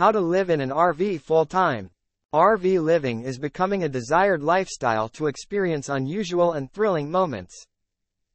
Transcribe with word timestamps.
How 0.00 0.10
to 0.12 0.18
live 0.18 0.48
in 0.48 0.62
an 0.62 0.70
RV 0.70 1.20
full-time. 1.20 1.90
RV 2.32 2.82
living 2.82 3.20
is 3.20 3.38
becoming 3.38 3.84
a 3.84 3.88
desired 3.90 4.42
lifestyle 4.42 5.10
to 5.10 5.26
experience 5.26 5.90
unusual 5.90 6.54
and 6.54 6.72
thrilling 6.72 7.10
moments. 7.10 7.66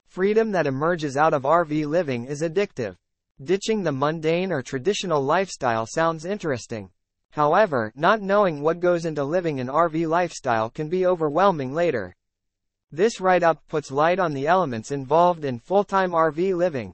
Freedom 0.05 0.51
that 0.51 0.67
emerges 0.67 1.17
out 1.17 1.33
of 1.33 1.41
RV 1.41 1.87
living 1.87 2.25
is 2.25 2.43
addictive. 2.43 2.97
Ditching 3.43 3.81
the 3.81 3.91
mundane 3.91 4.51
or 4.51 4.61
traditional 4.61 5.23
lifestyle 5.23 5.87
sounds 5.87 6.23
interesting. 6.23 6.91
However, 7.31 7.91
not 7.95 8.21
knowing 8.21 8.61
what 8.61 8.79
goes 8.79 9.03
into 9.03 9.23
living 9.23 9.59
an 9.59 9.65
RV 9.65 10.07
lifestyle 10.07 10.69
can 10.69 10.87
be 10.87 11.07
overwhelming 11.07 11.73
later. 11.73 12.15
This 12.91 13.19
write-up 13.19 13.67
puts 13.69 13.89
light 13.89 14.19
on 14.19 14.35
the 14.35 14.45
elements 14.45 14.91
involved 14.91 15.43
in 15.43 15.57
full-time 15.57 16.11
RV 16.11 16.55
living. 16.55 16.93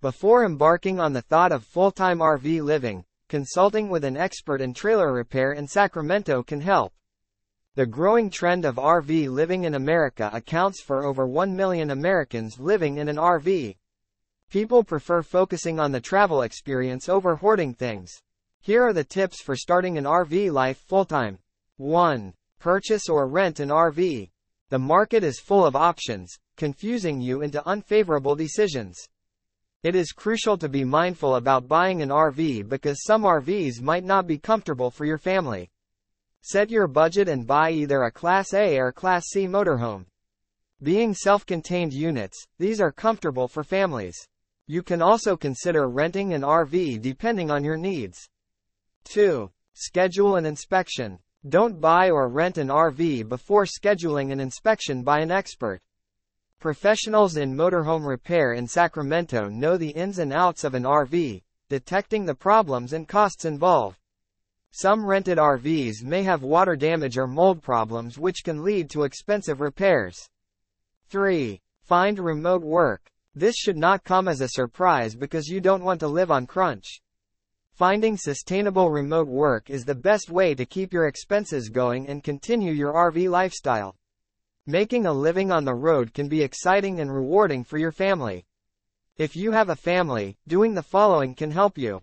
Before 0.00 0.44
embarking 0.44 0.98
on 0.98 1.12
the 1.12 1.22
thought 1.22 1.52
of 1.52 1.62
full-time 1.62 2.18
RV 2.18 2.60
living, 2.60 3.04
consulting 3.28 3.88
with 3.88 4.04
an 4.04 4.16
expert 4.16 4.60
in 4.60 4.74
trailer 4.74 5.12
repair 5.12 5.52
in 5.52 5.66
Sacramento 5.66 6.42
can 6.42 6.60
help. 6.60 6.92
The 7.74 7.86
growing 7.86 8.30
trend 8.30 8.64
of 8.64 8.76
RV 8.76 9.28
living 9.30 9.64
in 9.64 9.74
America 9.74 10.30
accounts 10.32 10.80
for 10.80 11.04
over 11.04 11.26
1 11.26 11.56
million 11.56 11.90
Americans 11.90 12.60
living 12.60 12.98
in 12.98 13.08
an 13.08 13.16
RV. 13.16 13.76
People 14.50 14.84
prefer 14.84 15.22
focusing 15.22 15.80
on 15.80 15.90
the 15.90 16.00
travel 16.00 16.42
experience 16.42 17.08
over 17.08 17.34
hoarding 17.34 17.74
things. 17.74 18.12
Here 18.60 18.82
are 18.82 18.92
the 18.92 19.02
tips 19.02 19.42
for 19.42 19.56
starting 19.56 19.98
an 19.98 20.04
RV 20.04 20.52
life 20.52 20.78
full-time. 20.86 21.38
1. 21.78 22.32
Purchase 22.60 23.08
or 23.08 23.26
rent 23.26 23.58
an 23.58 23.70
RV. 23.70 24.30
The 24.70 24.78
market 24.78 25.24
is 25.24 25.40
full 25.40 25.66
of 25.66 25.74
options, 25.74 26.38
confusing 26.56 27.20
you 27.20 27.42
into 27.42 27.66
unfavorable 27.66 28.36
decisions. 28.36 28.96
It 29.84 29.94
is 29.94 30.12
crucial 30.12 30.56
to 30.56 30.68
be 30.70 30.82
mindful 30.82 31.34
about 31.34 31.68
buying 31.68 32.00
an 32.00 32.08
RV 32.08 32.70
because 32.70 33.04
some 33.04 33.22
RVs 33.22 33.82
might 33.82 34.02
not 34.02 34.26
be 34.26 34.38
comfortable 34.38 34.90
for 34.90 35.04
your 35.04 35.18
family. 35.18 35.70
Set 36.40 36.70
your 36.70 36.86
budget 36.86 37.28
and 37.28 37.46
buy 37.46 37.70
either 37.70 38.02
a 38.02 38.10
Class 38.10 38.54
A 38.54 38.78
or 38.78 38.92
Class 38.92 39.24
C 39.26 39.46
motorhome. 39.46 40.06
Being 40.82 41.12
self-contained 41.12 41.92
units, 41.92 42.46
these 42.58 42.80
are 42.80 42.90
comfortable 42.92 43.46
for 43.46 43.62
families. 43.62 44.16
You 44.66 44.82
can 44.82 45.02
also 45.02 45.36
consider 45.36 45.86
renting 45.86 46.32
an 46.32 46.40
RV 46.40 47.02
depending 47.02 47.50
on 47.50 47.62
your 47.62 47.76
needs. 47.76 48.26
2. 49.12 49.50
Schedule 49.74 50.36
an 50.36 50.46
inspection. 50.46 51.18
Don't 51.46 51.78
buy 51.78 52.08
or 52.08 52.30
rent 52.30 52.56
an 52.56 52.68
RV 52.68 53.28
before 53.28 53.66
scheduling 53.66 54.32
an 54.32 54.40
inspection 54.40 55.02
by 55.02 55.20
an 55.20 55.30
expert. 55.30 55.82
Professionals 56.64 57.36
in 57.36 57.54
motorhome 57.54 58.06
repair 58.06 58.54
in 58.54 58.66
Sacramento 58.66 59.50
know 59.50 59.76
the 59.76 59.90
ins 59.90 60.18
and 60.18 60.32
outs 60.32 60.64
of 60.64 60.72
an 60.72 60.84
RV, 60.84 61.42
detecting 61.68 62.24
the 62.24 62.34
problems 62.34 62.94
and 62.94 63.06
costs 63.06 63.44
involved. 63.44 63.98
Some 64.70 65.04
rented 65.04 65.36
RVs 65.36 66.02
may 66.02 66.22
have 66.22 66.42
water 66.42 66.74
damage 66.74 67.18
or 67.18 67.26
mold 67.26 67.62
problems 67.62 68.18
which 68.18 68.44
can 68.44 68.64
lead 68.64 68.88
to 68.88 69.02
expensive 69.02 69.60
repairs. 69.60 70.30
3. 71.10 71.60
Find 71.82 72.18
remote 72.18 72.62
work. 72.62 73.10
This 73.34 73.56
should 73.56 73.76
not 73.76 74.02
come 74.02 74.26
as 74.26 74.40
a 74.40 74.48
surprise 74.48 75.14
because 75.14 75.48
you 75.48 75.60
don't 75.60 75.84
want 75.84 76.00
to 76.00 76.08
live 76.08 76.30
on 76.30 76.46
crunch. 76.46 77.02
Finding 77.74 78.16
sustainable 78.16 78.90
remote 78.90 79.28
work 79.28 79.68
is 79.68 79.84
the 79.84 79.94
best 79.94 80.30
way 80.30 80.54
to 80.54 80.64
keep 80.64 80.94
your 80.94 81.08
expenses 81.08 81.68
going 81.68 82.08
and 82.08 82.24
continue 82.24 82.72
your 82.72 82.94
RV 82.94 83.28
lifestyle. 83.28 83.96
Making 84.66 85.04
a 85.04 85.12
living 85.12 85.52
on 85.52 85.66
the 85.66 85.74
road 85.74 86.14
can 86.14 86.26
be 86.26 86.42
exciting 86.42 86.98
and 86.98 87.14
rewarding 87.14 87.64
for 87.64 87.76
your 87.76 87.92
family. 87.92 88.46
If 89.18 89.36
you 89.36 89.50
have 89.50 89.68
a 89.68 89.76
family, 89.76 90.38
doing 90.48 90.72
the 90.72 90.82
following 90.82 91.34
can 91.34 91.50
help 91.50 91.76
you. 91.76 92.00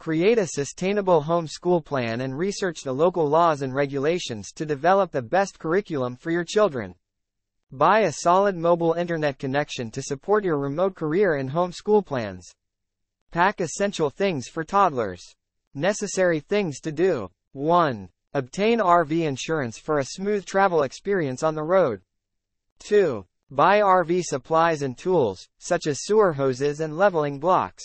Create 0.00 0.36
a 0.36 0.48
sustainable 0.48 1.20
home 1.20 1.46
school 1.46 1.80
plan 1.80 2.22
and 2.22 2.36
research 2.36 2.80
the 2.82 2.92
local 2.92 3.28
laws 3.28 3.62
and 3.62 3.72
regulations 3.72 4.50
to 4.56 4.66
develop 4.66 5.12
the 5.12 5.22
best 5.22 5.60
curriculum 5.60 6.16
for 6.16 6.32
your 6.32 6.42
children. 6.42 6.96
Buy 7.70 8.00
a 8.00 8.12
solid 8.12 8.56
mobile 8.56 8.94
internet 8.94 9.38
connection 9.38 9.92
to 9.92 10.02
support 10.02 10.42
your 10.42 10.58
remote 10.58 10.96
career 10.96 11.36
and 11.36 11.50
home 11.50 11.70
school 11.70 12.02
plans. 12.02 12.52
Pack 13.30 13.60
essential 13.60 14.10
things 14.10 14.48
for 14.48 14.64
toddlers. 14.64 15.22
Necessary 15.72 16.40
things 16.40 16.80
to 16.80 16.90
do. 16.90 17.30
1. 17.52 18.08
Obtain 18.34 18.78
RV 18.80 19.22
insurance 19.22 19.78
for 19.78 19.98
a 19.98 20.04
smooth 20.04 20.44
travel 20.44 20.82
experience 20.82 21.42
on 21.42 21.54
the 21.54 21.62
road. 21.62 22.02
2. 22.80 23.24
Buy 23.50 23.80
RV 23.80 24.22
supplies 24.24 24.82
and 24.82 24.98
tools, 24.98 25.48
such 25.58 25.86
as 25.86 26.04
sewer 26.04 26.32
hoses 26.32 26.80
and 26.80 26.96
leveling 26.96 27.38
blocks. 27.38 27.84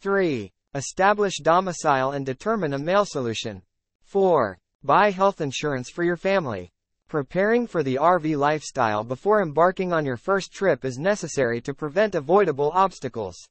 3. 0.00 0.52
Establish 0.74 1.38
domicile 1.42 2.12
and 2.12 2.26
determine 2.26 2.74
a 2.74 2.78
mail 2.78 3.04
solution. 3.04 3.62
4. 4.02 4.58
Buy 4.84 5.10
health 5.10 5.40
insurance 5.40 5.90
for 5.90 6.04
your 6.04 6.16
family. 6.16 6.70
Preparing 7.08 7.66
for 7.66 7.82
the 7.82 7.96
RV 7.96 8.36
lifestyle 8.36 9.02
before 9.02 9.40
embarking 9.40 9.92
on 9.94 10.04
your 10.04 10.18
first 10.18 10.52
trip 10.52 10.84
is 10.84 10.98
necessary 10.98 11.60
to 11.62 11.72
prevent 11.72 12.14
avoidable 12.14 12.70
obstacles. 12.74 13.48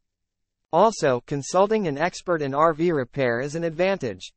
Also, 0.71 1.23
consulting 1.25 1.87
an 1.87 1.97
expert 1.97 2.41
in 2.41 2.51
RV 2.51 2.93
repair 2.93 3.39
is 3.39 3.55
an 3.55 3.63
advantage. 3.63 4.33